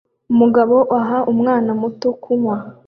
Umugabo 0.33 0.75
uha 0.97 1.17
umwana 1.31 1.71
muto 1.81 2.07
kunywa 2.23 2.57